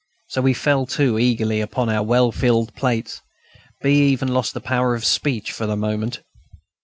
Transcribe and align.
So 0.29 0.41
we 0.41 0.55
fell 0.55 0.87
to 0.87 1.19
eagerly 1.19 1.61
upon 1.61 1.87
our 1.87 2.01
well 2.01 2.31
filled 2.31 2.73
plates. 2.73 3.21
B. 3.83 4.07
even 4.09 4.29
lost 4.29 4.55
the 4.55 4.59
power 4.59 4.95
of 4.95 5.05
speech 5.05 5.51
for 5.51 5.67
the 5.67 5.75
moment. 5.77 6.23